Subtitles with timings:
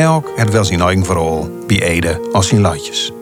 [0.00, 3.12] Elk het wel zijn eigen verhaal, bij Ede als zijn latjes.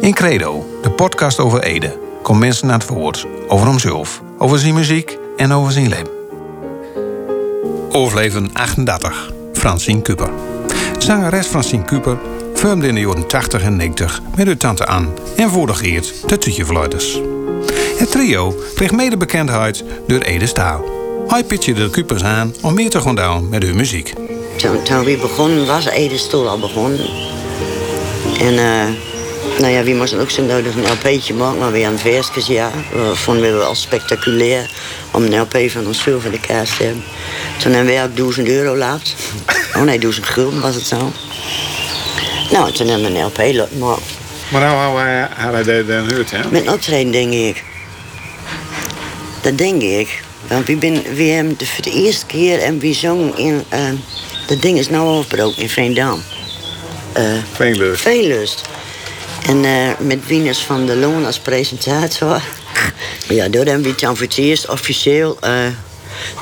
[0.00, 4.74] In Credo, de podcast over Ede, komt mensen naar het woord over hemzelf, over zijn
[4.74, 6.10] muziek en over zijn leven.
[7.90, 10.30] Overleven 38, Francine Kuper.
[10.98, 12.18] Zangeres Francine Kuper
[12.54, 17.20] vormde in de jaren 80 en 90 met haar tante Anne en voordigeert de Tutjefluiters.
[17.96, 20.84] Het trio kreeg mede bekendheid door Ede Staal.
[21.28, 24.12] Hij pitchte de Kupers aan om meer te gaan doen met hun muziek.
[24.62, 27.06] Toen, toen we begonnen was Ede Stoel al begonnen.
[28.40, 28.84] En uh,
[29.58, 32.46] nou ja, we moesten ook zo nodig een LP'tje maken, maar weer aan het versjes,
[32.46, 32.70] ja.
[32.94, 34.70] Dat vonden we wel spectaculair
[35.10, 37.04] om een LP van ons voor de kaas te hebben.
[37.58, 39.14] Toen hebben we ook 1000 euro laat.
[39.76, 41.12] Oh nee, 1000 gulden was het zo.
[42.50, 44.02] Nou, toen hebben we een LP laten maken.
[44.50, 44.98] Maar nou
[45.36, 46.38] hadden hij dan gehoord, hè?
[46.50, 47.64] Met een optreden, denk ik.
[49.40, 50.22] Dat denk ik.
[50.48, 53.64] Want we, ben, we hebben de, voor de eerste keer en we zongen in...
[53.72, 53.78] Uh,
[54.46, 56.22] dat ding is nou overbroken in Veendam.
[57.18, 58.02] Uh, Veenlust.
[58.02, 58.62] Veenlust.
[59.46, 62.42] En uh, met Wieners van der Loon als presentator.
[63.28, 65.38] ja, door hebben we het dan voor het eerst officieel...
[65.44, 65.66] Uh,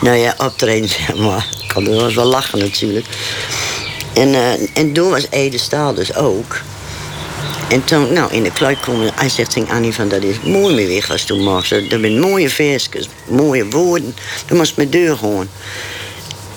[0.00, 1.46] nou ja, optreden, zeg maar.
[1.74, 3.06] Dat was wel lachen natuurlijk.
[4.12, 6.60] En, uh, en toen was Ede Staal dus ook.
[7.68, 10.74] En toen, nou, in de kluik komen, hij zegt tegen Annie van, dat is mooi
[10.74, 11.68] meer weg als toen mag.
[11.68, 14.14] Dat zijn mooie versjes, mooie woorden.
[14.46, 15.48] Dan moest mijn deur gewoon.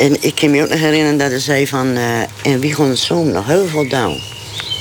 [0.04, 2.90] En ik kan me ook nog herinneren dat hij zei van, uh, en wie gaan
[2.90, 4.22] het zo nog heel veel down.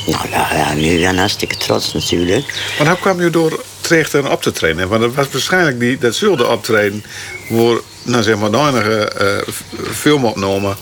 [0.07, 2.45] Nou ja, nu ben ik hartstikke trots natuurlijk.
[2.79, 4.89] Maar hoe kwam je door terecht op te trainen?
[4.89, 7.05] Want dat was waarschijnlijk die, dat zulde optreden
[7.49, 9.55] voor, nou zeg maar, de enige uh,
[9.95, 10.75] filmopname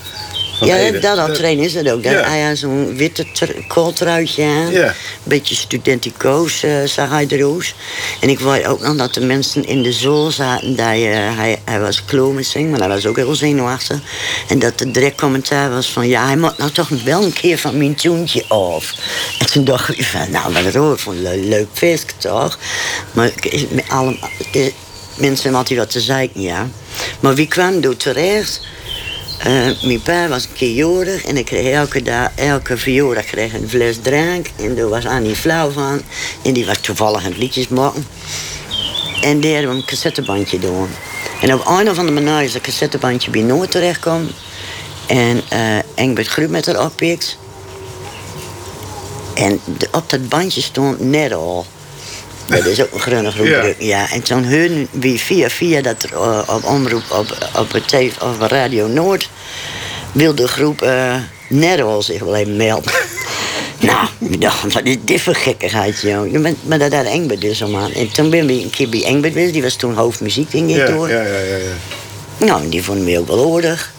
[0.61, 2.03] ja, dat al trainen is het ook.
[2.03, 2.29] Dat, ja.
[2.29, 3.27] Hij had zo'n witte
[3.69, 4.71] kooltruitje aan.
[4.71, 4.95] Ja.
[5.23, 7.75] Beetje studenticoos uh, zag hij eruit.
[8.21, 10.77] En ik wou ook nog dat de mensen in de zool zaten.
[10.77, 13.99] Dat, uh, hij, hij was kloemensing, maar hij was ook heel zenuwachtig.
[14.49, 16.09] En dat de direct commentaar was van...
[16.09, 18.95] ja, hij moet nou toch wel een keer van mijn toontje af.
[19.39, 22.59] En toen dacht ik van, nou, maar dat hoort van leuk, leuk vis, toch?
[23.13, 23.31] Maar
[23.71, 24.17] met alle,
[24.53, 24.73] de,
[25.17, 26.69] mensen had hij wat te zeiken, ja.
[27.21, 28.61] Maar wie kwam door terecht...
[29.47, 33.53] Uh, mijn pa was een keer jorig en ik kreeg elke, dag, elke verjaardag kreeg
[33.53, 34.47] een fles drank.
[34.57, 36.03] En daar was Annie flauw van.
[36.43, 38.07] En die was toevallig aan het liedjes maken.
[39.23, 40.89] En die hadden we een cassettebandje doen.
[41.41, 44.29] En op een van de manieren is dat cassettebandje bij Noord terechtkwam.
[45.07, 47.39] En uh, Engbert Groep met haar oppikt.
[49.35, 49.61] En
[49.93, 51.67] op dat bandje stond net al.
[52.51, 53.47] Dat is ook een groene groep.
[53.47, 53.73] Ja.
[53.79, 54.11] ja.
[54.11, 58.13] En toen hun wie via via dat er uh, op omroep op, op, het TV,
[58.21, 59.31] op Radio Noord
[60.13, 61.15] wilde de groep uh,
[61.49, 62.93] Nerol zich wel even melden.
[63.81, 66.47] nou, ik dacht, wat is dit voor gekkigheid, joh.
[66.63, 67.93] Maar dat had Engbert dus om aan.
[67.93, 69.53] En toen ben we een keer bij Engbert geweest.
[69.53, 71.09] Die was toen hoofdmuziek, denk ik, ja, door.
[71.09, 72.47] Ja, ja, ja, ja.
[72.47, 73.93] Nou, die vonden we ook wel aardig.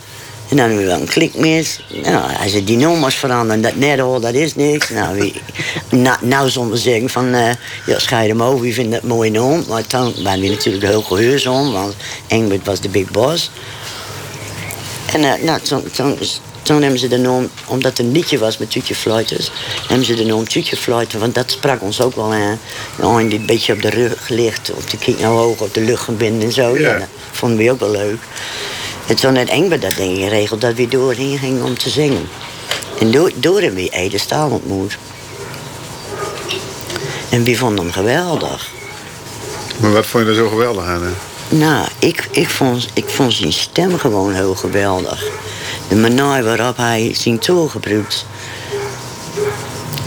[0.51, 1.79] En dan hebben we wel een klik mis.
[2.03, 4.89] Nou, hij zei, die nummers veranderen, dat net al, dat is niks.
[4.89, 5.41] Nou, wie,
[5.89, 7.49] nou, nou zonder zeggen van, uh,
[7.85, 9.63] ja, scheid hem over, wie vindt dat mooi noem.
[9.67, 11.95] Maar toen waren we natuurlijk heel geheus om, want
[12.27, 13.51] Engbert was de big boss.
[15.13, 16.17] En uh, nou, toen, toen,
[16.61, 19.51] toen hebben ze de naam, omdat het een liedje was met Tutje Fluiters,
[19.87, 22.59] hebben ze de naam Tutje Fluiten, want dat sprak ons ook wel aan.
[22.95, 25.81] Nou, die een beetje op de rug ligt, of de kijk nou hoog op de
[25.81, 26.77] lucht gebind en zo.
[26.77, 26.89] Ja.
[26.91, 28.19] Ja, dat vonden we ook wel leuk.
[29.07, 32.29] En toen had Engbert dat ding geregeld dat we doorheen gingen om te zingen.
[32.99, 34.97] En door, door hebben we Ede Staal ontmoet.
[37.29, 38.71] En we vonden hem geweldig.
[39.79, 41.03] Maar wat vond je er zo geweldig aan?
[41.03, 41.09] Hè?
[41.57, 45.23] Nou, ik, ik, vond, ik vond zijn stem gewoon heel geweldig.
[45.87, 48.25] De manier waarop hij zijn toon gebruikt.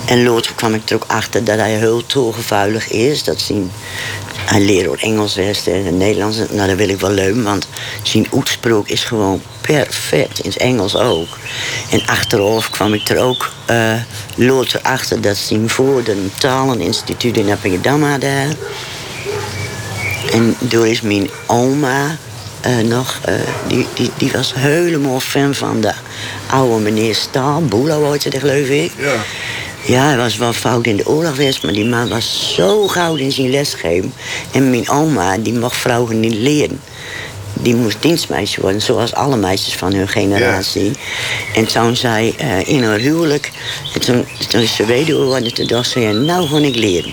[0.07, 3.25] En later kwam ik er ook achter dat hij heel toegevuilig is.
[3.25, 3.71] Dat zijn,
[4.45, 6.37] hij leert ook Engels West en Nederlands.
[6.51, 7.69] Nou, dat wil ik wel leuk, want
[8.03, 10.39] zijn uitspraak is gewoon perfect.
[10.39, 11.39] In het Engels ook.
[11.91, 13.53] En achteraf kwam ik er ook
[14.39, 18.57] uh, achter dat zijn voor een taleninstituut in Appingedam hadden.
[20.33, 22.17] En door is mijn oma
[22.67, 23.35] uh, nog, uh,
[23.69, 25.93] die, die, die was helemaal fan van de
[26.47, 27.65] oude meneer Staal.
[27.65, 28.93] Boelo geloof ik.
[28.99, 29.15] Ja.
[29.87, 33.19] Ja, hij was wel fout in de oorlog geweest, maar die man was zo goud
[33.19, 34.13] in zijn lesgeven.
[34.53, 36.81] En mijn oma, die mocht vrouwen niet leren.
[37.63, 40.93] die moest dienstmeisje worden, zoals alle meisjes van hun generatie.
[41.55, 43.51] En toen zei eh, in haar huwelijk,
[43.95, 47.13] en toen, toen is ze weduwe geworden, toen dacht ze, ja, nou ga ik leren.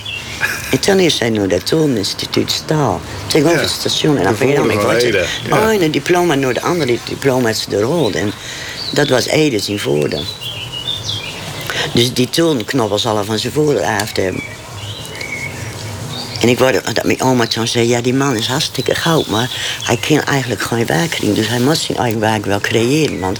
[0.71, 3.01] En toen is zij naar dat Toneninstituut Staal.
[3.27, 3.63] Tegenover Ja.
[3.63, 4.17] het station.
[4.17, 5.57] En dan ben je dan ja.
[5.57, 8.17] Oh, en een diploma naar de andere diploma is de rode.
[8.17, 8.31] En
[8.93, 10.23] dat was Ede zijn voordeel.
[11.93, 14.43] Dus die tonenknoppen zal er van zijn voordeel af hebben.
[16.41, 19.49] En ik word dat mijn oma toen zei, ja die man is hartstikke goud, maar
[19.83, 21.17] hij kan eigenlijk geen werk.
[21.35, 23.19] Dus hij moest zijn eigen werk wel creëren.
[23.19, 23.39] Want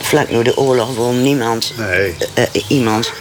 [0.00, 2.14] vlak na de oorlog wil niemand, Nee.
[2.34, 3.12] eh, eh, iemand,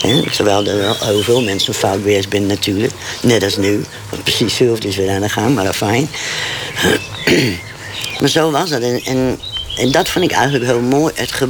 [0.00, 2.92] hè, terwijl er wel heel veel mensen fout geweest zijn natuurlijk,
[3.22, 3.84] net als nu.
[4.10, 6.08] Want precies hetzelfde is weer aan de gang, maar dat fijn.
[8.20, 8.82] maar zo was het.
[8.82, 9.40] En, en,
[9.76, 11.48] en dat vond ik eigenlijk heel mooi, het, ge,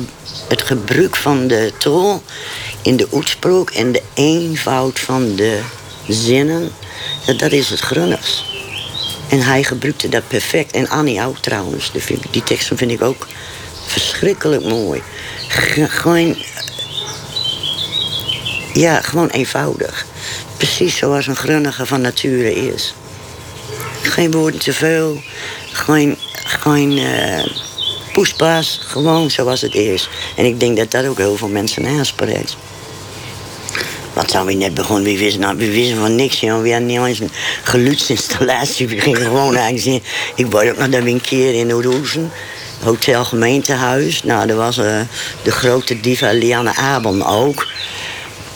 [0.49, 2.23] het gebruik van de taal
[2.87, 5.61] in de uitspraak en de eenvoud van de
[6.09, 6.71] zinnen.
[7.37, 8.45] Dat, is het grunnigs.
[9.29, 10.71] En hij gebruikte dat perfect.
[10.73, 11.93] En Annie ook trouwens.
[12.31, 13.27] Die, teksten vind ik ook
[13.87, 15.03] verschrikkelijk mooi.
[15.49, 16.37] Ge- Gewoon...
[18.73, 20.07] Ja, gewoon eenvoudig.
[20.57, 22.95] Precies zoals een grunnige van nature is.
[24.03, 25.21] Geen woorden te veel.
[25.73, 27.45] Geen, geen eh,
[28.13, 28.81] poespas.
[28.83, 30.09] Gewoon zoals het is.
[30.37, 32.57] En ik denk dat dat ook heel veel mensen aanspreekt.
[34.17, 35.13] Wat zou we net begonnen?
[35.13, 36.41] We wisten, nou, wisten van niks.
[36.41, 36.63] Joh.
[36.63, 37.31] We hadden niet eens een
[37.63, 38.89] geluidsinstallatie.
[38.89, 40.05] We gingen gewoon eigenlijk.
[40.35, 42.31] Ik word ook nog een keer in Oudhoezen.
[42.83, 44.23] Hotel Gemeentehuis.
[44.23, 45.01] Nou, er was eh,
[45.43, 47.67] de grote diva Lianne Abel ook.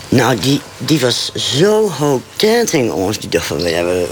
[0.08, 3.18] Nou, die, die was zo hoog tegen ons.
[3.18, 3.62] Die dacht van,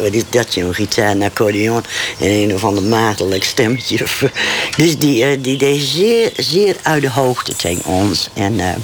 [0.00, 0.74] wat is dat, joh?
[0.74, 1.84] Gitaar en accordeon
[2.20, 4.04] en een of ander maagdelijk stemmetje.
[4.76, 8.28] Dus die, eh, die deed zeer, zeer uit de hoogte tegen ons.
[8.34, 8.60] En...
[8.60, 8.74] eh,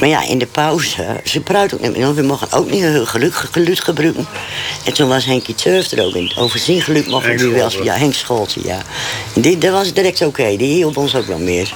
[0.00, 2.14] maar ja, in de pauze, ze praat ook niet meer.
[2.14, 4.26] We mogen ook niet heel geluk, geluid gebruiken.
[4.84, 6.32] En toen was Henkie Turf er ook in.
[6.36, 7.82] Over zijn geluk mochten Henk we wel.
[7.82, 8.82] Ja, Henk Scholten, ja.
[9.34, 10.56] En die, dat was direct oké.
[10.56, 11.72] Die hielp ons ook wel meer.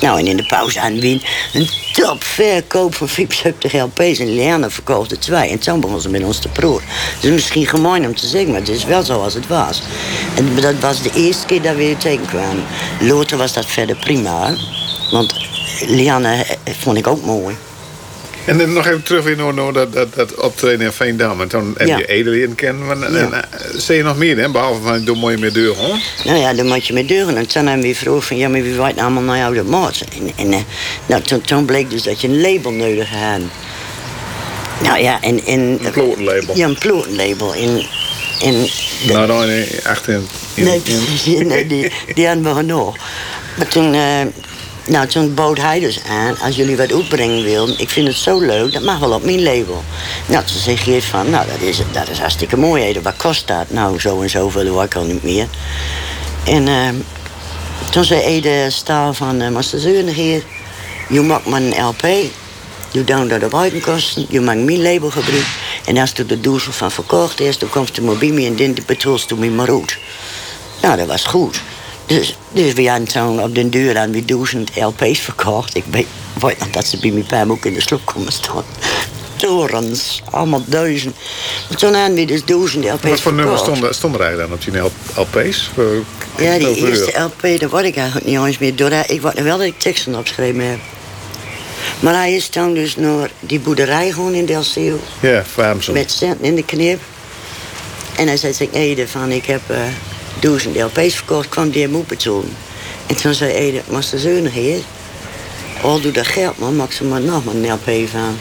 [0.00, 1.22] Nou, en in de pauze aan Wien
[1.52, 4.18] een topverkoop van 75 LP's.
[4.18, 5.50] En Liane verkocht twee.
[5.50, 6.88] En toen begon ze met ons te proeven.
[7.20, 9.82] Dus misschien gemeen om te zeggen, maar het is wel zoals het was.
[10.36, 12.64] En dat was de eerste keer dat we hier tegenkwamen.
[13.00, 14.54] Later was dat verder prima.
[15.10, 15.34] Want
[15.86, 16.32] Liane
[16.64, 17.56] eh, vond ik ook mooi.
[18.44, 21.40] En dan nog even terug naar, naar dat, dat, dat optreden in Veendam.
[21.40, 21.96] En toen heb Ja.
[21.98, 23.04] je Ede leren kennen.
[23.04, 23.30] En, Ja.
[23.50, 24.48] eh, zie je nog meer, hè?
[24.50, 25.96] Behalve van, doe mooi meer deur, hoor.
[26.24, 27.36] Nou ja, dan moet je met deuren.
[27.36, 30.04] En toen hebben we vroeg van, ja, maar wie weet allemaal naar jou dat maat.
[30.18, 30.58] En, en eh,
[31.06, 33.40] nou, toen, toen bleek dus dat je een label nodig had.
[34.82, 35.44] Nou ja, en...
[35.46, 36.56] en Een plotenlabel.
[36.56, 37.54] Ja, een plotenlabel.
[37.54, 37.86] En,
[38.42, 40.82] en de- Nou, dan in, achter in, in- nee,
[41.24, 42.96] in- nee, die, die hadden we genoeg.
[43.56, 43.94] Maar toen,
[44.86, 48.40] nou, toen bood hij dus aan, als jullie wat uitbrengen willen, ik vind het zo
[48.40, 49.84] leuk, dat mag wel op mijn label.
[50.26, 53.70] Nou, toen zei Geert van, nou, dat is, dat is hartstikke mooi, wat kost dat?
[53.70, 55.46] Nou, zo en zoveel hoor ik al niet meer.
[56.44, 56.88] En eh,
[57.90, 60.42] toen zei Ede Staal van, uh, Master Zeuren hier,
[61.08, 62.06] je maakt maar een LP,
[62.90, 65.64] je dat op buitenkosten, je maakt mijn label gebruiken.
[65.84, 69.30] En als er de doezel van verkocht is, dan komt de mobiel en dan betrolst
[69.30, 69.98] u me maar.
[70.82, 71.60] Nou, dat was goed.
[72.06, 75.76] Dus, dus we hadden toen op den duur aan duizend LP's verkocht.
[75.76, 76.06] Ik weet,
[76.40, 78.64] weet nog dat ze bij mijn pa ook in de sloep komen staan.
[79.36, 81.16] Torens, allemaal duizend.
[81.68, 84.84] Maar toen hadden we dus duizend LP's Wat voor nummers stonden, stonden er eigenlijk dan
[85.16, 85.70] op die LP's?
[86.38, 87.20] Ja, die eerste?
[87.20, 88.92] LP, daar word ik eigenlijk niet eens meer door.
[89.06, 90.78] Ik word wel dat ik teksten opgeschreven heb.
[92.00, 95.00] Maar hij is toen dus naar die boerderij gewoon in Delceel.
[95.20, 95.92] Ja, Vaamsel.
[95.92, 97.00] Met centen in de knip.
[98.16, 99.60] En hij zei tegen Ede van, ik heb
[100.46, 102.56] duizend LP's verkocht, kwam die hem op betalen.
[103.06, 104.80] En toen zei Ede, maar de zeunig heer.
[105.82, 108.38] Al doe dat geld, man, maak ze maar nog maar een LP van.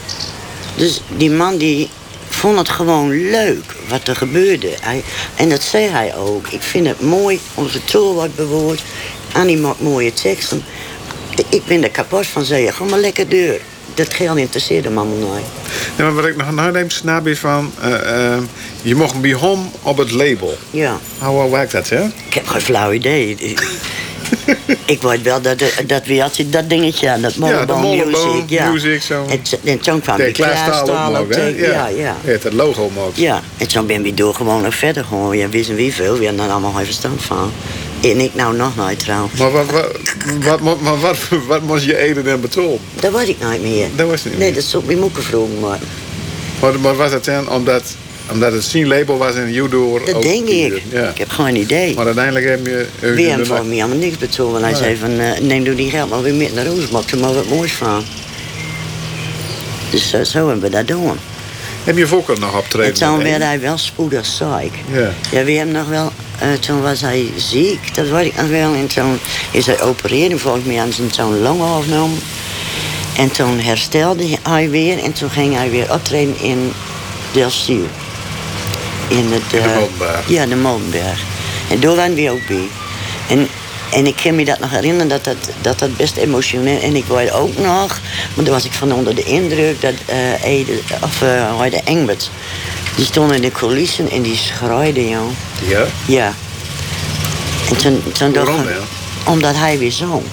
[0.76, 1.90] Dus die man die
[2.30, 4.70] vond het gewoon leuk wat er gebeurde.
[4.82, 5.04] Hij,
[5.36, 6.48] en dat zei hij ook.
[6.48, 8.82] Ik vind het mooi, onze taal wordt bewoord.
[9.34, 10.64] Annie maakt mooie teksten.
[11.50, 12.72] Ik ben er kapot van, zei je.
[12.72, 13.62] Ga maar lekker deur.
[13.96, 15.44] Dat geld interesseerde me allemaal nooit.
[15.96, 17.72] Ja, maar wat ik nog neem snap is van...
[17.82, 18.42] eh, eh,
[18.82, 20.58] je mocht bij hom op het label.
[20.72, 21.00] Ja.
[21.18, 22.04] Hoe werkt dat, hè?
[22.04, 23.38] Ik heb geen flauw idee.
[24.86, 28.50] ik weet wel dat, dat we hadden dat dingetje aan, dat Ja, Mollebone Mollebone Music.
[28.50, 28.72] Ja.
[28.72, 29.26] Music, zo.
[29.30, 31.48] En, en toen kwam klaarstaal klaarstaal ook hè?
[31.48, 32.16] Ja, ja.
[32.24, 33.16] Ja, het logo ook.
[33.16, 35.38] Ja, en toen ben we door gewoon nog verder gewoon.
[35.38, 36.18] Ja, wisten wie veel.
[36.18, 37.52] We hadden er allemaal geen verstand van.
[38.12, 39.40] En ik nou nog nooit trouwens.
[39.40, 39.88] Maar wat, wat,
[40.44, 42.80] wat, wat, maar wat, wat moest je Ede dan betalen?
[43.00, 43.88] Dat weet ik nooit meer.
[43.96, 44.54] Dat was niet Nee, meer.
[44.54, 45.60] dat is op mijn vroegen.
[45.60, 45.80] Maar
[46.62, 47.84] Maar, maar was het dan omdat,
[48.32, 50.82] omdat het zijn label was en you door dat denk ik.
[50.92, 51.10] Ja.
[51.10, 51.96] Ik heb geen idee.
[51.96, 52.86] Maar uiteindelijk heb je...
[53.00, 54.52] We hebben voor mij helemaal niks betaald.
[54.52, 54.82] Want hij Nee.
[54.82, 56.90] zei van, eh, neem doe die geld maar weer met naar Roos.
[56.90, 58.04] Maak er maar wat moois van.
[59.92, 61.18] Dus zo hebben we dat doen.
[61.86, 62.94] Heb je ook nog En optreden?
[62.94, 64.74] toen met werd hij wel spoedig ziek.
[64.92, 65.12] Ja.
[65.32, 66.12] Ja, we hebben nog wel...
[66.40, 68.74] eh, toen was hij ziek, dat weet ik nog wel.
[68.74, 69.20] En toen
[69.52, 72.20] is hij opereren, volgens mij aan zijn zo'n longen afgenomen.
[73.18, 76.72] En toen herstelde hij weer en toen ging hij weer optreden in
[77.32, 77.86] Delstiel.
[79.08, 80.28] In, het, In de eh, Molenberg.
[80.30, 81.20] Ja, de Molenberg.
[81.70, 82.68] En daar waren we ook bij.
[83.30, 83.48] En,
[83.96, 86.82] en ik kan me dat nog herinneren, dat dat, dat dat best emotioneel...
[86.82, 88.00] En ik weet ook nog,
[88.34, 89.82] want toen was ik van onder de indruk...
[89.82, 92.30] dat eh Ede, of eh hoe heet het, Engbert,
[92.96, 95.30] die stond in de coulissen en die schreide, joh.
[95.68, 95.86] Ja?
[96.06, 96.34] Ja.
[97.70, 98.74] En toen, toen Waarom dan?
[99.34, 100.24] Omdat hij weer zong.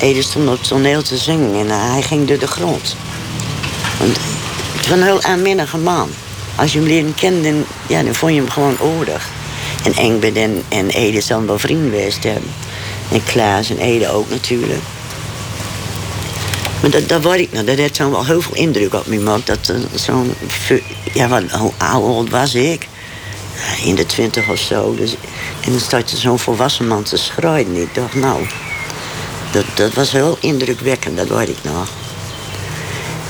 [0.00, 2.96] Ede stond op het toneel te zingen en eh, hij ging door de grond.
[3.98, 4.18] Want
[4.76, 6.10] het was een heel aanminnige man.
[6.54, 9.28] Als je hem leren kennen, ja, dan vond je hem gewoon oordig.
[9.84, 12.50] En Engbert en, en Ede zijn wel vrienden geweest hebben.
[13.12, 14.82] En Klaas en Ede ook natuurlijk.
[16.80, 17.64] Maar dat, dat weet ik nog.
[17.64, 19.46] Dat heeft zo'n wel heel veel indruk op me gemaakt.
[19.46, 20.34] Dat eh, zo'n...
[21.12, 22.88] Ja, wat, hoe oud was ik?
[23.84, 24.94] in de twintig of zo.
[24.94, 25.14] Dus,
[25.60, 27.76] en dan er zo'n volwassen man te schrijven.
[27.76, 28.46] Ik dacht, nou,
[29.52, 31.88] dat, dat was heel indrukwekkend, dat weet ik nog.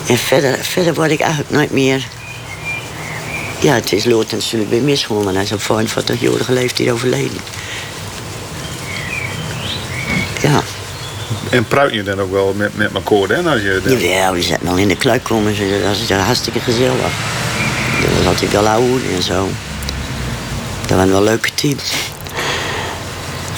[0.06, 2.06] En verder, verder word ik eigenlijk nooit meer...
[3.60, 7.40] Ja, het is natuurlijk weer misgegaan, maar hij is op 45-jarige leeftijd overleden.
[10.42, 10.62] Ja,
[11.50, 13.50] En pruit je dan ook wel met, met elkaar, hè?
[13.50, 17.12] Als je, ja we zaten al in de kluik komen, dat was hartstikke gezellig.
[18.00, 19.48] Dat was altijd wel oud en zo.
[20.86, 21.92] Dat waren wel leuke teams.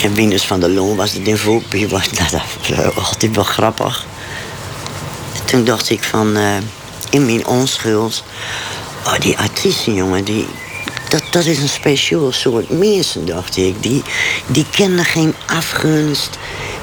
[0.01, 1.87] En Wieners van der Loon was er in voorbij.
[1.87, 2.29] Was, nou,
[2.75, 4.05] dat was altijd wel grappig.
[5.33, 6.57] En toen dacht ik van, eh,
[7.09, 8.23] in mijn onschuld...
[9.05, 10.47] Oh, die artiesten, jongen, die,
[11.09, 13.83] dat, dat is een speciaal soort mensen, dacht ik.
[13.83, 14.03] Die,
[14.47, 16.29] die kennen geen afgunst.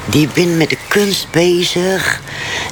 [0.05, 2.21] Die zijn met de kunst bezig.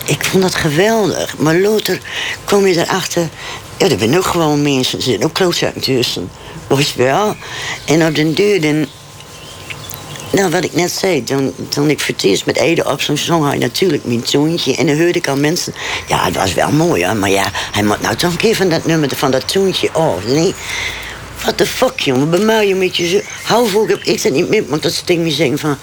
[0.04, 1.36] Ik vond dat geweldig.
[1.38, 2.00] Maar later
[2.44, 3.28] kom je erachter...
[3.76, 4.98] Ja, er zijn ook gewoon mensen.
[4.98, 6.30] Er zitten ook klootzakken tussen.
[6.68, 7.36] Weet wel?
[7.84, 8.60] En op den duur...
[8.60, 8.86] Dan,
[10.32, 13.58] nou, wat ik net zei, toen, toen ik eerst met Ede op zo'n zong hij
[13.58, 14.76] natuurlijk mijn toontje.
[14.76, 15.74] En dan hoorde ik al mensen,
[16.06, 18.68] ja, het was wel mooi, hè, maar ja, hij moet nou toch een keer van
[18.68, 20.24] dat nummer, van dat toontje af.
[20.26, 20.54] Nee,
[21.42, 23.20] what the fuck, jongen, bemuil je met je zo.
[23.42, 25.78] Hou heb ik dat niet meer, want dat sting me zeggen van,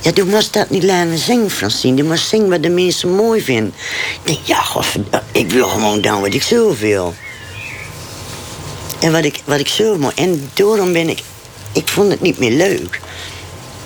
[0.00, 1.96] ja, du moest dat niet laten zingen, Francine.
[1.96, 3.74] Du moest zingen wat de mensen mooi vinden.
[4.12, 7.14] Ik denk, ja, godverdomme, ik wil gewoon dan wat ik zo wil.
[9.00, 11.22] En wat ik, wat ik zo mooi, en daarom ben ik,
[11.72, 13.00] ik vond het niet meer leuk.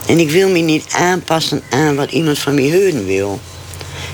[0.07, 3.41] En ik wil me niet aanpassen aan wat iemand van me horen wil.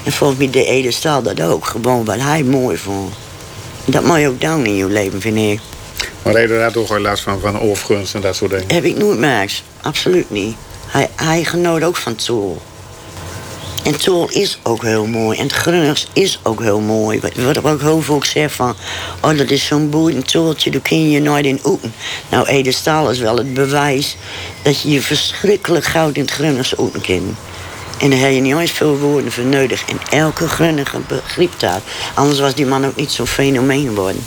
[0.04, 1.66] En volgens mij de Ede Staal dat ook.
[1.66, 3.14] Gewoon wat hij mooi vond.
[3.84, 5.60] Dat moet je ook doen in je leven, vind ik.
[6.32, 8.74] Maar reden daar toch wel last van, van overgunst en dat soort dingen.
[8.74, 9.62] Heb ik nooit Max.
[9.82, 10.56] Absoluut niet.
[10.86, 12.62] Hij, hij genoot ook van Tool.
[13.84, 15.38] En Tool is ook heel mooi.
[15.38, 17.20] En het Grunnigs is ook heel mooi.
[17.20, 18.74] Wat, ik ook heel veel zeg van...
[19.20, 21.94] Oh, dat is zo'n boeiend tooltje, daar kun je nooit in oeten.
[22.30, 24.16] Nou, Ede Staal is wel het bewijs...
[24.62, 27.36] dat je je verschrikkelijk goud in het Grunnigs oeten kunt.
[27.98, 29.84] En daar heb je niet eens veel woorden voor nodig.
[29.88, 31.80] En elke Grunnige begrijpt dat.
[32.14, 34.24] Anders was die man ook niet zo'n fenomeen geworden.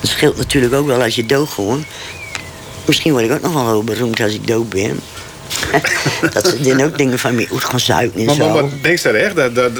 [0.00, 1.84] Dat scheelt natuurlijk ook wel als je dood gewoon.
[2.84, 5.00] Misschien word ik ook nog wel heel beroemd als ik dood ben.
[6.32, 8.44] dat ze dan ook dingen van me uit gaan zuipen en Maar, zo.
[8.44, 9.36] maar, maar denk je dat echt?
[9.36, 9.72] Dat, dat,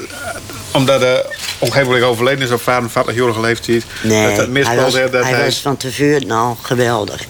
[0.73, 1.27] omdat de
[1.59, 3.85] ongegeven overleden is op 45-jarige leeftijd.
[4.03, 5.45] Nee, dat dat hij, was, heeft, dat hij hij...
[5.45, 7.27] was van tevoren al geweldig.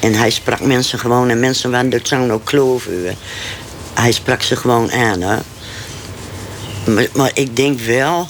[0.00, 3.16] En hij sprak mensen gewoon, en mensen waren er zo'n ook kloven.
[4.00, 5.36] Hij sprak ze gewoon aan, hè.
[6.92, 8.28] Maar, maar ik denk wel,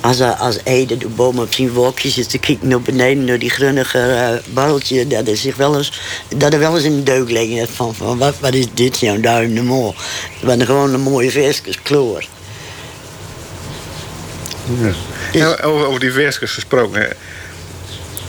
[0.00, 3.50] als, als Ede de boom op zijn wolkje zit te kijken naar beneden, naar die
[3.50, 5.92] grunnige barreltje, dat er zich wel eens,
[6.36, 9.42] dat er wel eens in de deuk liggen van, van wat, wat is dit nou,
[9.44, 9.94] in de mol.
[10.32, 12.24] Het waren gewoon een mooie versjes kloor.
[14.80, 14.84] Ja.
[14.86, 14.96] Dus-
[15.32, 17.16] Ja, over, over die versjes gesproken.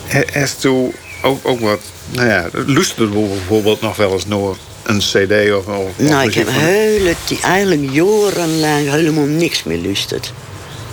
[0.05, 1.79] He- Heeft toen ook, ook wat...
[2.11, 5.65] Nou ja, luisterde bijvoorbeeld nog wel eens naar een cd of...
[5.67, 10.33] of Nou, ik heb van- ti- eigenlijk jarenlang helemaal niks meer lusterd.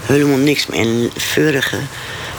[0.01, 0.81] Helemaal niks meer.
[0.81, 1.77] En vorige,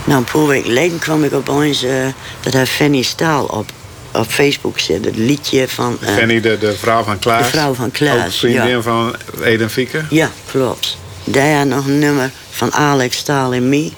[0.04, 1.92] nou een paar weken geleden kwam ik opeens eh
[2.40, 3.72] dat hij Fanny Staal op,
[4.14, 5.08] op Facebook zette.
[5.08, 5.98] Het liedje van...
[6.02, 7.44] eh, Fanny, de, de vrouw van Klaas.
[7.46, 8.82] De vrouw van Klaas, Ook vriendin ja.
[8.82, 10.02] van Eden Fieke.
[10.10, 10.98] Ja, klopt.
[11.24, 13.92] Daar nog een nummer van Alex Staal en Me.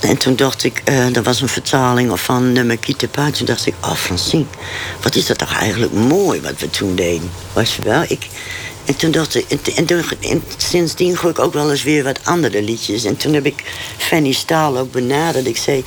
[0.00, 3.36] En toen dacht ik, eh dat was een vertaling van nummer Kiete Paard.
[3.36, 4.44] Toen dacht ik, oh Francine,
[5.02, 7.30] wat is dat toch eigenlijk mooi wat we toen deden.
[7.52, 8.02] Was je wel?
[8.08, 8.26] Ik,
[8.84, 9.44] en toen dacht ik,
[10.20, 13.04] en, sindsdien gooi ik ook wel eens weer wat andere liedjes.
[13.04, 13.64] En toen heb ik
[13.96, 15.46] Fanny Staal ook benaderd.
[15.46, 15.84] Ik zei,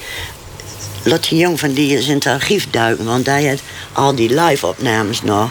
[1.03, 3.59] laat je jong van die eens in het archief duiken, want hij had
[3.91, 5.49] al die live-opnames nog.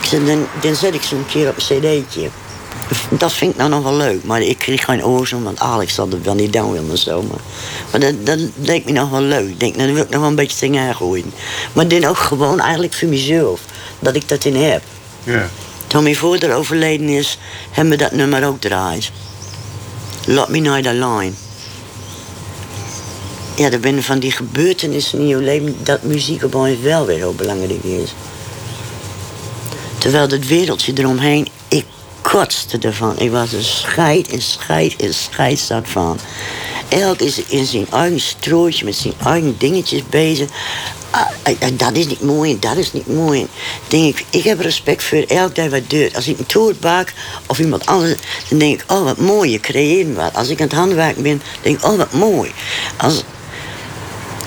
[0.00, 2.30] Ik zei, dan, dan zet ik ze een keer op een cd'tje.
[3.10, 4.24] Dat vind ik nou nog wel leuk.
[4.24, 7.22] Maar ik kreeg geen oorzaak, want Alex had het wel niet down willen zo.
[7.22, 7.40] Maar,
[7.90, 9.48] maar dat, dat leek me nog wel leuk.
[9.48, 11.32] Ik denk, nou, dan wil ik nog wel een beetje tegen gooien.
[11.72, 13.60] Maar dit ook gewoon eigenlijk voor mezelf.
[13.98, 14.82] Dat ik dat in heb.
[15.24, 15.48] Ja.
[15.86, 17.38] Toen mijn vader overleden is,
[17.70, 19.10] hebben we dat nummer ook draait.
[20.26, 21.32] Lot Me Not Line.
[23.56, 27.16] Ja, er zijn van die gebeurtenissen in je leven dat muziek op ons wel weer
[27.16, 28.14] heel belangrijk is.
[29.98, 31.84] Terwijl het wereldje eromheen, ik
[32.22, 33.18] kotste ervan.
[33.18, 36.18] Ik was een scheid en scheid en scheid zat van.
[36.88, 40.48] Elk is in zijn eigen strootje met zijn eigen dingetjes bezig.
[41.10, 41.26] Ah,
[41.72, 43.46] dat is niet mooi dat is niet mooi.
[43.88, 46.14] Denk ik, ik heb respect voor elk dat wat doet.
[46.14, 47.12] Als ik een toer bak
[47.46, 50.34] of iemand anders, dan denk ik, oh wat mooi, je creëert wat.
[50.34, 52.52] Als ik aan het handwerken ben, denk ik, oh wat mooi.
[52.96, 53.24] Als,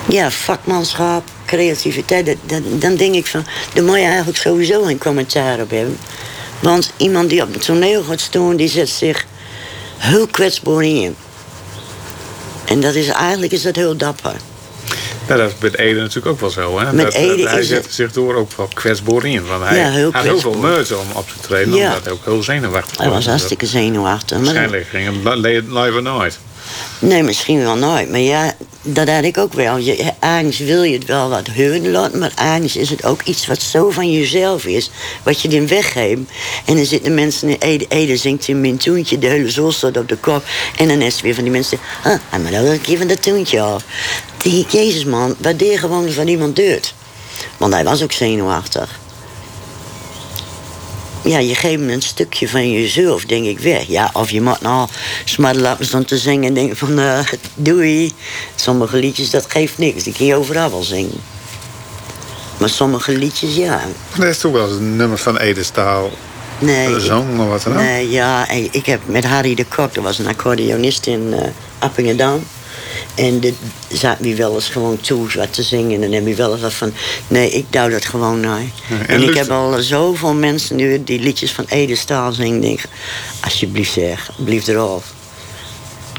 [0.10, 2.38] ja, vakmanschap, creativiteit,
[2.80, 5.98] dan denk ik van, daar moet je eigenlijk sowieso een commentaar op hebben.
[6.66, 9.26] Want iemand die op het toneel gaat staan, die zet zich
[9.98, 11.16] heel kwetsbaar in.
[12.66, 14.36] En dat is eigenlijk is dat heel dapper.
[15.28, 16.80] Ja, dat is met Ede natuurlijk ook wel zo.
[16.80, 16.94] Hè?
[16.94, 19.46] Met dat, Ede dat hij zet zich door ook wel kwetsbaar in.
[19.46, 21.74] Want hij Ja, heel had heel veel moeite om op te treden.
[21.74, 21.88] Ja.
[21.88, 24.38] Omdat hij ook heel zenuwachtig Hij was hartstikke zenuwachtig.
[24.38, 25.40] Waarschijnlijk ging hem
[25.76, 26.40] live nooit.
[27.00, 28.10] Nee, misschien wel nooit.
[28.10, 28.54] Maar ja,
[28.86, 29.78] dat had ik ook wel.
[29.78, 31.48] Je, ergens wil je het wel wat
[31.82, 34.90] laten, maar ergens is het ook iets wat zo van jezelf is.
[35.24, 36.22] Wat je dan weggeeft.
[36.66, 40.10] En dan zitten mensen in Ede, Ede zingt een mintoentje, de hele zol staat op
[40.10, 40.44] de kop.
[40.78, 43.22] En dan is het weer van die mensen, ah, moet ook een keer van dat
[43.22, 43.84] toontje af.
[44.38, 46.94] Dan ik, jezus man, waardeer gewoon van iemand deurt.
[47.58, 49.00] Want hij was ook zenuwachtig.
[51.26, 53.88] Ja, je geeft hem een stukje van jezelf, denk ik, weg.
[53.88, 54.88] Ja, of je moet nou
[55.26, 57.00] smartlappen staan te zingen en denken van...
[57.00, 57.20] eh,
[57.56, 58.12] doei.
[58.56, 60.04] Sommige liedjes, dat geeft niks.
[60.04, 61.22] Die kun je overal wel zingen.
[62.58, 63.82] Maar sommige liedjes, ja.
[64.18, 66.12] Dat is toch wel eens een nummer van Ede Staal.
[66.60, 67.80] Nee, zong of wat dan ook?
[67.80, 71.48] Nee, ja, ik heb met Harry de Kok, dat was een accordeonist in eh
[71.80, 72.44] Appingedam.
[73.16, 73.54] En de
[73.88, 75.94] zat wie wel eens gewoon toe wat te zingen.
[75.94, 76.94] En dan heb je wel eens wat van,
[77.28, 78.64] nee, ik douw dat gewoon naar.
[78.90, 82.62] en en ik heb al zoveel mensen nu die liedjes van Ede Staal zingen.
[82.62, 82.82] Denk,
[83.40, 85.14] alsjeblieft zeg, blijf eraf.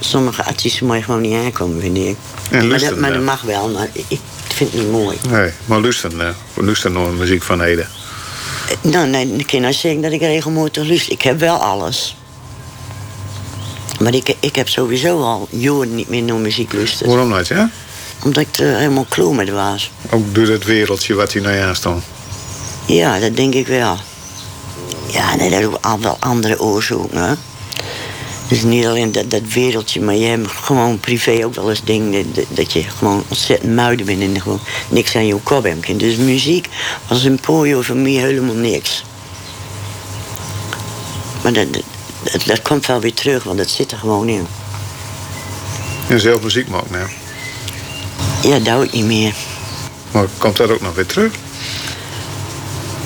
[0.01, 2.17] Sommige artiesten mag je gewoon niet aankomen, vind ik.
[2.51, 4.21] En maar dat, maar mag wel, maar ik,
[4.55, 5.17] vind het niet mooi.
[5.29, 7.83] Nee, maar luisteren, uh, luisteren naar muziek van Ede.
[7.83, 11.13] Eh, Nou, nee, ik kan nou zeggen dat ik regelmatig luister.
[11.13, 12.17] Ik heb wel alles.
[14.01, 17.11] Maar ik, ik heb sowieso al jaren niet meer naar muziek luisterd.
[17.11, 17.71] Waarom niet, ja?
[18.25, 19.91] Omdat ik er helemaal kloe met was.
[20.11, 22.05] Ook door het wereldje wat hij naar je aanstond.
[22.87, 23.97] Ja, dat denk ik wel.
[25.07, 27.29] Ja, nee, dat ook al wel andere oorzaken.
[27.29, 27.35] Hè?
[28.49, 32.33] Dus niet alleen dat, dat wereldje, maar je hebt gewoon privé ook wel eens dingen
[32.33, 35.99] dat, dat je gewoon ontzettend muiden bent en gewoon niks aan je kop hebt.
[35.99, 36.69] Dus muziek
[37.09, 39.05] was een pooio voor mij helemaal niks.
[41.43, 41.83] Maar dat, dat,
[42.33, 44.47] dat, dat komt wel weer terug, want dat zit er gewoon in.
[46.09, 47.09] En zelf muziek maken, nou.
[48.43, 49.35] Ja, dat doe ik niet meer.
[50.11, 51.33] Maar komt dat ook nog weer terug?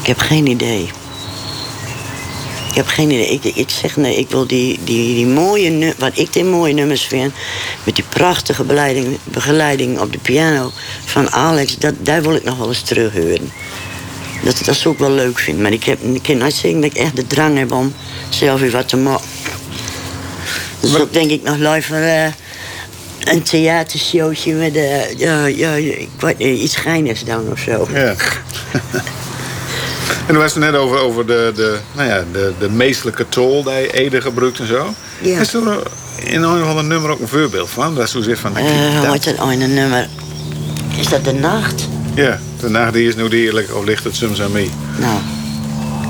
[0.00, 0.90] Ik heb geen idee.
[2.68, 3.28] Ik heb geen idee.
[3.28, 7.02] Ik, ik zeg nee, ik wil die, die, die mooie wat ik die mooie nummers
[7.02, 7.32] vind,
[7.84, 10.70] met die prachtige begeleiding, begeleiding op de piano
[11.04, 13.52] van Alex, dat, daar wil ik nog wel eens terug horen.
[14.42, 15.62] Dat, dat zou ik wel leuk vinden.
[15.62, 17.94] Maar ik, heb, ik kan nooit zeggen dat ik echt de drang heb om
[18.28, 19.26] zelf weer wat te maken.
[20.80, 22.26] Dus Maar- ook denk ik nog live eh,
[23.32, 27.88] een theatershowtje met eh, ja, ja, ik weet niet, iets geinigs dan of zo.
[27.92, 27.98] Ja.
[30.26, 33.62] en dan was het net over, over de, de, nou ja, de, de meestelijke tol
[33.62, 34.94] die Ede gebruikt en zo.
[35.20, 35.40] Ja.
[35.40, 35.82] Is er
[36.16, 37.94] in een of ander nummer ook een voorbeeld van?
[37.94, 38.52] Dat is zo zegt van...
[38.52, 40.08] kijk, Eh, heet dat een nummer?
[40.98, 41.88] Is dat de nacht?
[42.14, 44.70] Ja, de nacht die is nu dierlijk of ligt het soms aan mij?
[44.98, 45.18] Nou,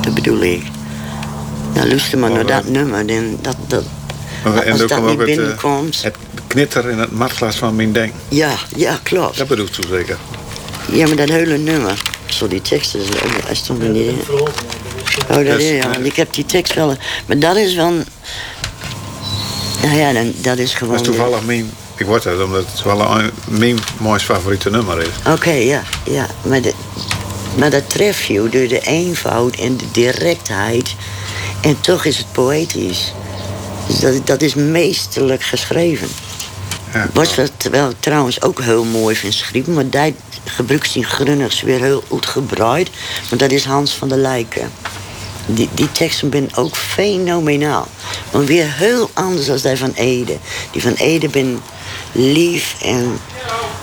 [0.00, 0.62] dat bedoel ik.
[1.74, 3.06] Nou, luister maar naar dat nummer.
[3.06, 3.84] Dan, dat, dat,
[4.44, 6.02] Maar- En als dat niet het, eh, binnenkomt...
[6.02, 8.12] het knitter in het matglas van mijn denk.
[8.28, 9.38] Ja, ja, klopt.
[9.38, 10.16] Dat bedoelt u zeker?
[10.92, 12.02] Ja, maar dat hele nummer.
[12.26, 13.06] Zo, die tekst is...
[13.46, 14.18] Hij stond er niet in.
[14.30, 14.46] Oh,
[15.28, 15.96] dat Dus, is ja.
[15.98, 16.96] eh, Ik heb die tekst wel...
[17.26, 17.92] Maar dat is wel...
[19.82, 20.92] Nou ja, dan, dat is gewoon...
[20.96, 21.70] Dat is toevallig mijn...
[22.00, 25.32] Ik word het omdat het wel een, mijn mooiste favoriete nummer is.
[25.32, 26.26] Oké, ja, ja.
[26.42, 26.72] Maar, de,
[27.56, 30.94] maar dat treft je door de eenvoud en de directheid.
[31.60, 33.12] En toch is het poëtisch.
[33.86, 36.08] Dus dat, dat is meesterlijk geschreven.
[36.92, 37.08] Ja.
[37.12, 41.62] Wat we terwijl ik trouwens ook heel mooi vind schrijven, maar die gebruikt die grunnigs
[41.62, 42.90] weer heel goed gebruikt.
[43.28, 44.70] Want dat is Hans van der Lijken.
[45.46, 47.88] Die, die teksten zijn ook fenomenaal.
[48.32, 50.36] Maar weer heel anders dan die van Ede.
[50.70, 51.60] Die van Ede ben
[52.12, 53.18] lief en,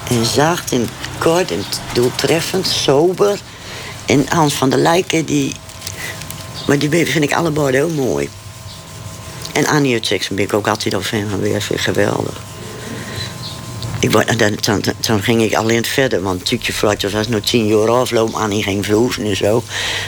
[0.09, 1.63] en zacht en kort en
[1.93, 3.39] doeltreffend, sober.
[4.05, 5.53] En Hans van der Lijken, die...
[6.67, 8.29] Maar die vind ik allebei heel mooi.
[9.53, 11.67] En Annie Hutchison ben ik ook altijd al fan weer.
[11.75, 12.41] Geweldig.
[13.99, 17.89] Ik, dan, dan, dan ging ik alleen verder, want Tuutje Fluitjes was nog tien jaar
[17.89, 18.39] afgelopen.
[18.39, 19.63] Annie ging vroegen en zo.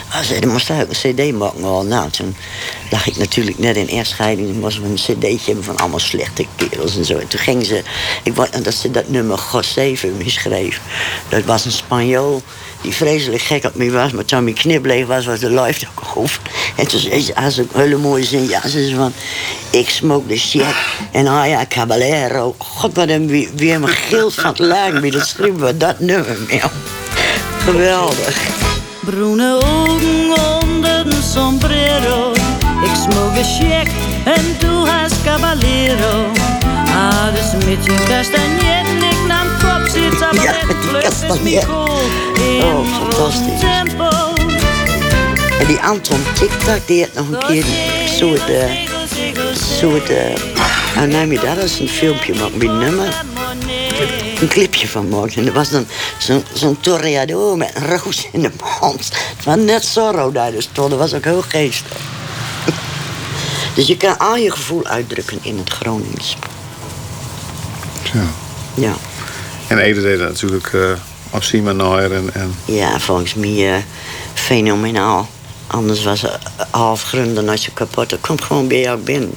[0.08, 1.64] Hij zei, dan moest hij ook een cd maken.
[1.64, 2.36] Oh, nou, toen
[2.90, 4.48] lag ik natuurlijk net in echtscheiding.
[4.48, 7.18] Toen moesten we een cd'tje van allemaal slechte kerels en zo.
[7.18, 7.82] En toen ging ze,
[8.22, 9.64] ik wou, dat ze dat nummer voor
[10.18, 10.80] me schreef.
[11.28, 12.42] Dat was een Spanjool
[12.82, 14.12] die vreselijk gek op me was.
[14.12, 16.40] Maar toen hij knipleeg was, was de live ook over.
[16.76, 18.48] En toen zei ze, als een hele mooie zin.
[18.48, 19.12] Ja, ze zei van,
[19.70, 20.64] ik smoke de shit.
[21.12, 22.54] En ja, caballero.
[22.58, 25.00] God, wat een wie hem gilt van het.
[25.00, 26.60] Wie dat schreef we dat nummer mee.
[27.64, 28.36] Geweldig.
[29.04, 32.32] Bruine ogen onder een sombrero.
[32.82, 33.88] Ik smoke check
[34.24, 36.32] en tu has caballero.
[37.34, 39.49] Dus met je castagnet, ik nam
[40.42, 40.54] Ja,
[41.02, 41.60] die.
[42.34, 43.60] In Oh, fantastisch.
[43.60, 44.08] tempo.
[45.60, 48.48] En die Anton TikTok, die had nog een keer een soort...
[48.48, 48.84] eh
[50.10, 50.36] eh
[50.94, 51.54] hoe neem je dat?
[51.56, 53.24] Dat is een filmpje maken met een nummer.
[54.40, 55.36] Een clipje van maken.
[55.36, 55.86] En er was dan
[56.18, 58.50] zo'n zo'n toreador met een roos in de
[58.80, 59.10] mond.
[59.36, 60.90] Het was net Zorro daar dus stond.
[60.90, 61.96] Dat was ook heel geestig.
[63.74, 66.36] Dus je kan al je gevoel uitdrukken in het Gronings.
[68.12, 68.24] Ja.
[68.74, 68.92] Ja,
[69.70, 70.92] En Ede deed dat natuurlijk eh
[71.30, 73.82] op en, en ja volgens mij eh,
[74.34, 75.28] fenomenaal.
[75.66, 76.38] Anders was het
[76.70, 78.10] half grunden als je kapot.
[78.10, 79.34] Dat komt gewoon bij jou binnen.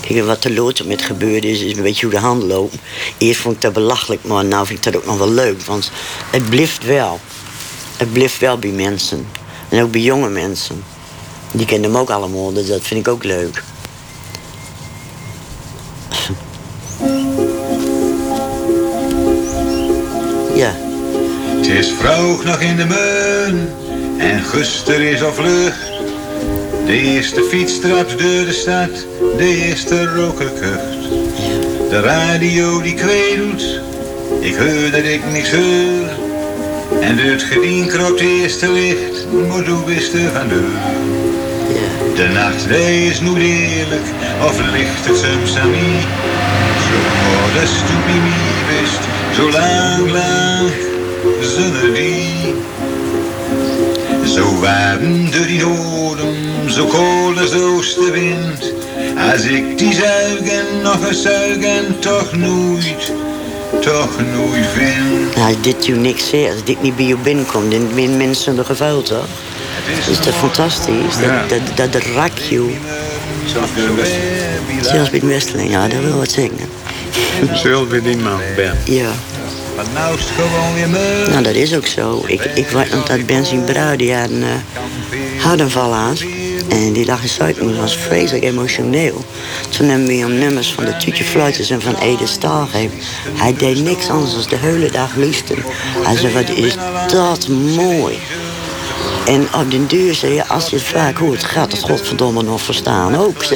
[0.00, 2.76] Kijk, wat er later met gebeurd is, is een beetje hoe de hand loopt.
[3.18, 5.62] Eerst vond ik dat belachelijk, maar nu vind ik dat ook nog wel leuk.
[5.62, 5.90] Want
[6.30, 7.20] het blijft wel.
[7.96, 9.26] Het blijft wel bij mensen.
[9.68, 10.82] En ook bij jonge mensen.
[11.52, 13.62] Die kennen hem ook allemaal, dus dat vind ik ook leuk.
[21.78, 23.68] Is vroeg nog in de meun
[24.18, 25.90] en guster is op lucht.
[26.86, 29.06] De eerste fiets trapt door de stad,
[29.36, 31.08] de eerste roker kucht.
[31.90, 33.62] De radio die kweelt,
[34.40, 36.08] ik hoor dat ik niks hoor.
[37.00, 40.80] En door het gedien het eerste licht, maar hoe wist er van deur.
[42.14, 44.06] De nacht is nu eerlijk,
[44.44, 45.52] of ligt het soms?
[45.52, 45.60] Zo
[47.52, 49.00] de stoepie mij wist,
[49.34, 50.89] zo lang, lang,
[51.40, 52.54] zonder die.
[54.24, 56.34] Zo warm door die noorden,
[56.70, 58.72] zo koud als de oostenwind.
[59.32, 63.12] Als ik die zuigen nog eens zuigen, toch nooit,
[63.80, 65.36] toch nooit vind.
[65.36, 68.58] Nou, als dit u niks zegt, als dit niet bij u binnenkomt, dan zijn mensen
[68.58, 69.26] er gevuild, toch?
[70.10, 71.18] Is dat fantastisch?
[71.20, 71.44] Ja.
[71.48, 72.70] Dat, dat, dat raakt je.
[74.82, 76.58] Zelfs bij de Westeling, ja, dat wil wat zeggen.
[77.54, 78.78] Zul bij die man, Ben.
[78.84, 79.10] Ja,
[79.76, 82.22] nou nou dat is ook zo.
[82.26, 84.48] Ik, ik nog dat Ben zijn bruid, die had een uh.
[86.68, 89.24] En die lag in Zuidmoes, was vreselijk emotioneel.
[89.68, 92.98] Toen hebben we hem nummers van de Tuutje Fluiters en van Ede Staal gegeven.
[93.34, 95.64] Hij deed niks anders dan de hele dag luisteren.
[96.02, 96.74] Hij zei, wat is
[97.12, 98.18] dat mooi.
[99.26, 102.60] En op den duur zei je, als je het vaak hoort, gaat het godverdomme nog
[102.60, 103.44] verstaan ook.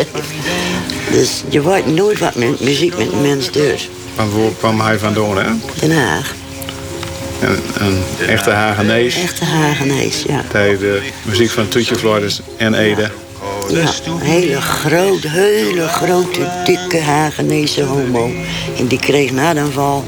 [1.10, 3.88] Dus je weet nooit wat mu- muziek met een mens doet.
[4.14, 5.50] Van waar kwam hij vandaan, hè?
[5.80, 6.34] Den Haag.
[7.40, 9.22] Een, een echte Hagenees.
[9.22, 10.42] Echte Hagenees, ja.
[10.52, 13.10] Hij de muziek van Toetje Floris en Ede.
[13.68, 18.30] Ja, een hele grote, hele grote, dikke Hagenese homo.
[18.78, 20.04] En die kreeg na de aanval...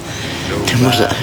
[0.64, 1.16] Toen was er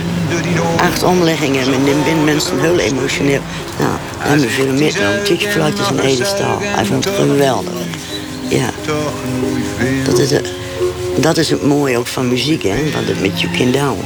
[0.78, 3.42] acht omleggingen en dan zijn mensen heel emotioneel.
[3.80, 5.24] Nou, dan hebben we veel metgenomen.
[5.24, 6.58] Tietje fluitjes en Edestaal.
[6.62, 7.74] Hij vond het geweldig.
[8.48, 8.70] Ja,
[10.06, 10.52] dat is, het,
[11.20, 12.92] dat is het mooie ook van muziek, hè.
[12.92, 13.98] Wat het met je kan doen.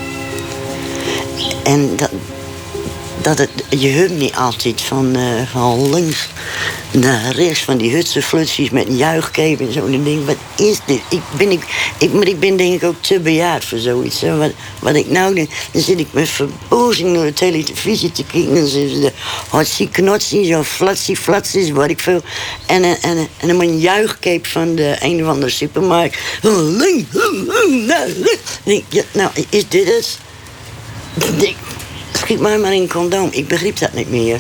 [1.63, 2.10] En dat,
[3.22, 6.30] dat het, je hoort niet altijd van, eh, van links
[6.92, 9.86] naar rechts van die hutse flutsies met een juichkeep en zo.
[9.86, 11.02] En ik, wat is dit?
[11.10, 11.64] Ik ben, ik,
[12.00, 14.22] ik, maar ik ben denk ik ook te bejaard voor zoiets.
[14.22, 14.38] Hè.
[14.38, 18.50] Wat, wat ik nou denk, dan zit ik met verbozing naar de televisie te kijken.
[18.50, 19.12] En dan ze de
[19.50, 22.22] hotsie knotsie, zo flatsie flatsies, wat ik veel.
[22.66, 26.18] En, en, en, dan een juichkeep van de een of andere supermarkt.
[29.12, 30.18] Nou, is dit het?
[32.14, 33.30] Schiet mij maar in condoom.
[33.32, 34.40] Ik begreep dat niet meer.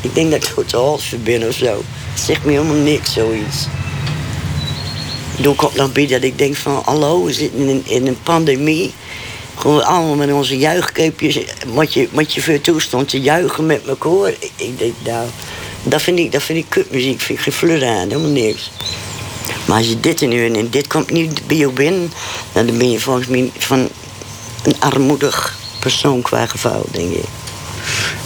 [0.00, 1.82] Ik denk dat ik de hals verbind of zo.
[2.12, 3.66] Het zegt me helemaal niks, zoiets.
[5.36, 6.82] Doe ik ook nog bij dat ik denk van...
[6.84, 8.92] Hallo, we zitten in, in een pandemie.
[9.56, 11.38] Gewoon allemaal met onze juichkeepjes.
[11.66, 14.28] Wat je, wat je voor toestond te juichen met elkaar.
[14.28, 15.28] Ik, ik denk, nou...
[15.82, 17.20] Dat vind ik, dat vind ik kutmuziek.
[17.20, 18.08] Vind ik geen fleur aan.
[18.08, 18.70] Helemaal niks.
[19.64, 20.54] Maar als je dit nu.
[20.54, 22.12] En dit komt niet bij jou binnen...
[22.52, 23.88] Dan ben je volgens mij van
[24.62, 27.24] een armoedig persoon qua geval, denk ik.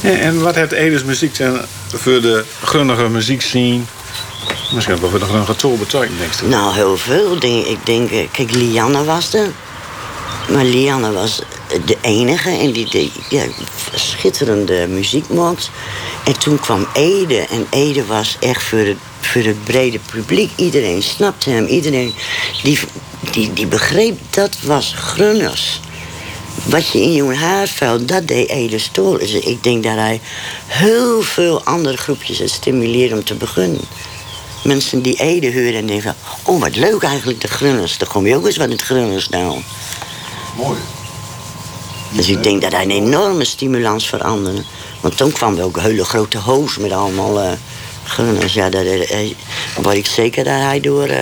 [0.02, 1.60] En, wat heeft Edes muziek zijn
[1.92, 3.80] voor de grunnige muziekscene
[4.74, 6.42] Misschien wel nog een getal betekent, denk ik.
[6.42, 7.70] Nou, heel veel dingen.
[7.70, 9.48] Ik denk, eh, kijk, Lianne was er.
[10.48, 11.42] Maar Lianne was
[11.84, 13.42] de enige en die deed ja,
[13.94, 15.70] schitterende muziek maakt.
[16.24, 20.50] En toen kwam Ede en Ede was echt voor het, voor het brede publiek.
[20.56, 22.14] Iedereen snapte hem, iedereen
[22.62, 22.78] die,
[23.32, 25.80] die, die begreep dat was Grunners.
[26.64, 29.18] Wat je in je haar veld, dat deed Ede Stoel.
[29.18, 30.20] Dus ik denk dat hij
[30.66, 33.80] heel veel andere groepjes het stimuleert om te beginnen.
[34.64, 36.54] Mensen die Ede horen en denken van...
[36.54, 37.98] oh, wat leuk eigenlijk, de Grunners.
[37.98, 39.60] Dan kom je ook eens wat in het Grunners nou.
[40.56, 40.78] Mooi.
[42.12, 44.62] Dus ik denk dat hij een enorme stimulans veranderde.
[45.00, 47.52] Want toen kwam er ook een hele grote hoos met allemaal uh,
[48.04, 48.54] Grunners.
[48.54, 49.34] Ja, dat, uh,
[49.76, 51.16] waar ik zeker dat hij door uh,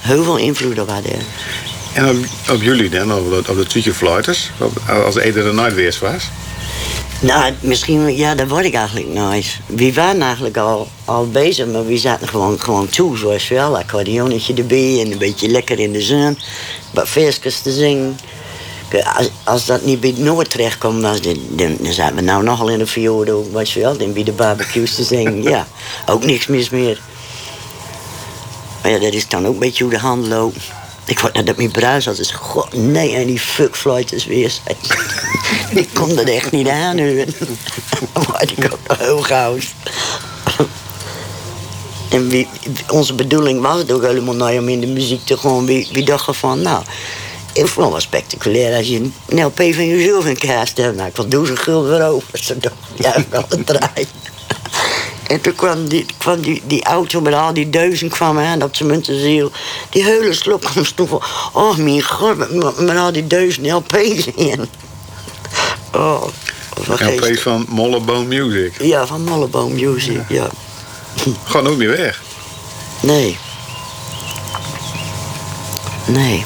[0.00, 1.04] heel veel invloed op had.
[1.94, 2.16] En op,
[2.50, 6.28] op jullie dan, op de, op de als Ede er nooit weer was?
[7.20, 9.58] Nou, misschien, ja, dat word ik eigenlijk nooit.
[9.66, 13.78] We waren eigenlijk al, al bezig, maar we zaten gewoon, gewoon toe, zoals wel.
[13.78, 16.38] Accordeonnetje erbij en een beetje lekker in de zon.
[16.90, 18.18] Wat versjes te zingen.
[19.16, 22.42] Als, als dat niet bij het Noord terecht komt, dan, dan, dan zaten we nou
[22.42, 25.42] nogal in de fjorden, wat je wel, dan bij de barbecues te zingen.
[25.52, 25.66] ja,
[26.06, 27.00] ook niks mis meer.
[28.82, 30.72] Maar ja, dat is dan ook een beetje hoe de hand loopt.
[31.06, 32.16] Ik word net dat mijn bruis had.
[32.16, 34.52] Dus, god, nee, en die fuckfluiters weer.
[35.82, 37.24] ik kon dat echt niet aan nu.
[38.28, 39.56] maar ik ook nog heel gauw.
[42.10, 42.48] en wie,
[42.88, 45.66] onze bedoeling was het ook helemaal nou om in de muziek te gewoon...
[45.66, 46.84] Wie, wie dacht van, nou,
[47.52, 50.96] ik vond het wel spectaculair als je een LP van jezelf in kaast hebt.
[50.96, 52.38] Nou, ik wil duizend gulden erover.
[52.38, 52.54] Zo
[52.94, 54.06] ja, ik wel een draai.
[55.34, 58.76] En toen kwam die, kwam die, die auto met al die duizen kwam aan op
[58.76, 59.50] zijn muntenziel.
[59.90, 61.22] Die hele slok kwam stoel.
[61.52, 64.68] Oh, mijn god, met, met al die duizen LP's in.
[65.92, 66.22] Oh,
[66.88, 68.82] LP van Molleboom Music?
[68.82, 70.42] Ja, van Molleboom Music, ja.
[70.42, 70.48] ja.
[71.44, 72.22] Gewoon ook niet weg?
[73.00, 73.38] Nee.
[76.06, 76.44] Nee.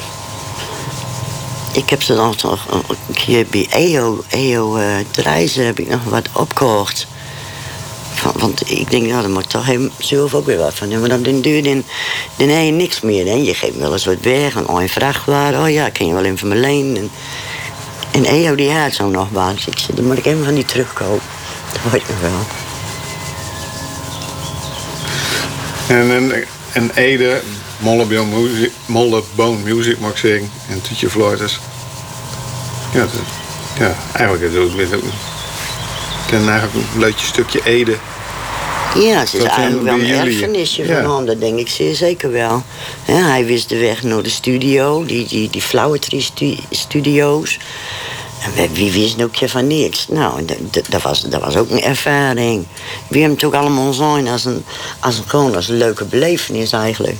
[1.73, 6.03] Ik heb ze dan toch een keer bij EO, EO uh, Dreizen heb ik nog
[6.03, 7.07] wat opgehoord.
[8.35, 10.99] Want ik denk, nou, dan moet toch hem zelf ook weer wat van.
[10.99, 11.83] Maar dan duurt dan,
[12.35, 13.25] dan heb je niks meer.
[13.25, 13.33] Hè.
[13.33, 15.61] Je geeft wel eens wat weg, een een vrachtwagen.
[15.61, 16.95] Oh ja, kan je wel even me lenen.
[16.97, 17.11] En,
[18.11, 19.27] en EO die had zo nog.
[19.53, 21.21] Dus ik zei, dan moet ik even van die terugkopen.
[21.71, 22.45] Dat weet nog wel.
[25.97, 27.41] En, en, en Ede,
[28.85, 30.51] Molleboom Music, mag ik zeggen.
[30.69, 31.59] En Toetje Floyders.
[32.93, 33.11] Ja, dat,
[33.79, 34.75] ja, eigenlijk het ook
[36.29, 37.97] ken eigenlijk een leuk stukje Ede.
[38.95, 42.63] Ja, het is eigenlijk wel een erfenisje van hem, dat denk ik zeer zeker wel.
[43.05, 47.59] hij wist de weg naar de studio, die, die, die Flowetree-studio's.
[48.43, 50.07] En wie wist ook van niks?
[50.07, 50.45] Nou,
[50.89, 52.65] dat was, dat was ook een ervaring.
[53.07, 54.65] We hebben het ook allemaal zien als een,
[54.99, 57.17] als een, gewoon als een leuke belevenis eigenlijk.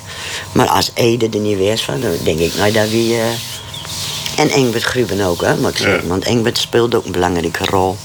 [0.52, 3.14] Maar als Ede er niet was van, dan denk ik nou dat wie...
[3.14, 3.24] Uh...
[4.36, 6.02] En Engbert Gruben ook, hè, ik.
[6.08, 7.98] Want Engbert speelde ook een belangrijke rol.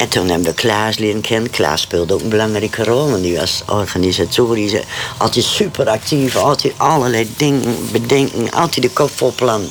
[0.00, 1.50] En toen hebben we Klaas leren kennen.
[1.50, 4.74] Klaas speelde ook een belangrijke rol, want die was organisatorisch
[5.16, 9.66] altijd super actief, altijd allerlei dingen bedenken, altijd de kop vol plan.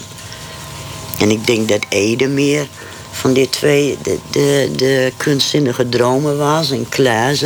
[1.19, 2.67] En ik denk dat Ede meer
[3.11, 6.71] van die twee de, de, de kunstzinnige dromen was.
[6.71, 7.43] En Klaas,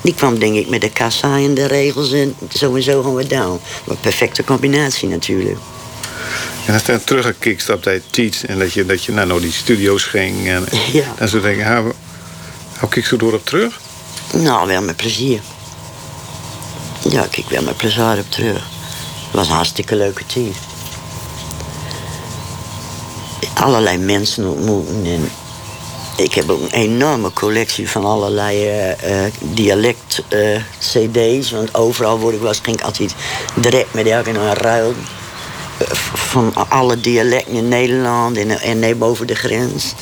[0.00, 3.60] die kwam denk ik met de kassa en de regels en sowieso gaan we down.
[3.86, 5.58] Een perfecte combinatie natuurlijk.
[6.66, 9.52] En als je teruggekikst op dat tijd en dat je, dat je nou, naar die
[9.52, 11.14] studio's ging en ja.
[11.18, 11.94] dan zou je denken,
[12.84, 13.80] hoe kijk je door op terug?
[14.32, 15.40] Nou, wel met plezier.
[17.08, 18.62] Ja, ik kijk wel met plezier op terug.
[19.24, 20.56] Het was een hartstikke leuke tijd.
[23.54, 25.04] Allerlei mensen ontmoeten.
[25.04, 25.30] En
[26.16, 28.94] ik heb ook een enorme collectie van allerlei uh, uh,
[29.40, 31.50] dialect-cd's.
[31.50, 33.14] Uh, want overal word ik was, ging ik altijd
[33.54, 34.94] direct met elkaar naar ruil.
[36.14, 39.94] van alle dialecten in Nederland en, en boven de grens.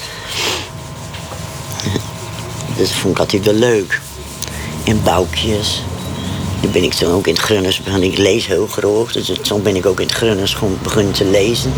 [2.77, 4.01] Dus vond ik altijd wel leuk.
[4.85, 5.83] En boukjes.
[6.63, 8.11] Nu ben ik toen ook in het Grunners begonnen.
[8.11, 9.13] Ik lees heel groot.
[9.13, 11.73] Dus toen ben ik ook in het Grunners gewoon begonnen te lezen.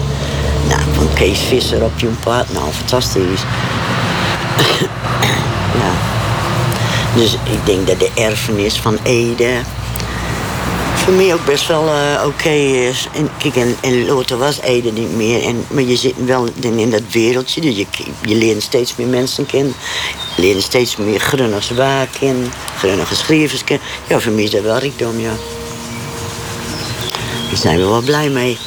[0.69, 2.53] Nou, van Kees Visser op je pad.
[2.53, 3.41] Nou, fantastisch.
[5.81, 5.93] ja.
[7.15, 9.61] Dus ik denk dat de erfenis van Ede
[11.05, 13.09] voor mij ook best wel uh, oké is.
[13.15, 15.43] En kijk, en, was Ede niet meer.
[15.43, 17.61] En, maar je zit wel in, dat wereldje.
[17.61, 17.87] Dus je,
[18.23, 19.75] je leert steeds meer mensen kennen.
[20.37, 22.53] Je leert steeds meer grunners waar kennen.
[22.77, 23.87] Grunnige schrijvers kennen.
[24.09, 25.33] Ja, voor mij is dat wel rijkdom, ja.
[27.49, 28.59] Daar zijn we wel blij mee.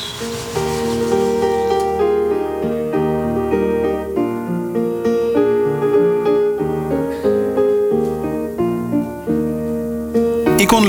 [10.68, 10.86] Kon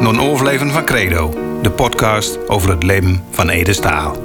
[0.00, 4.16] naar een overleven van Credo, de podcast over het leven van Ede Staal.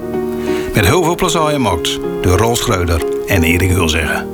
[0.73, 4.27] Met heel veel plezier gemaakt door Rolf Schreuder en Erik Hulzeggen.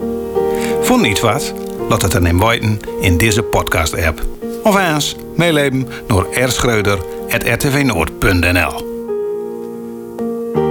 [0.81, 1.53] Vond niet wat?
[1.89, 2.37] Laat het dan in
[2.99, 4.21] in deze podcast-app.
[4.63, 8.89] Of eens meeleven door rschreuder.rtvnoord.nl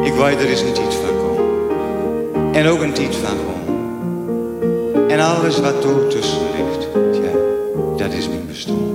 [0.05, 1.45] Ik weet er is een tijd van komen.
[2.55, 3.49] En ook een tijd van gewoon.
[5.09, 7.31] En alles wat er tussen ligt, ja,
[7.97, 8.90] dat is mijn bestaan.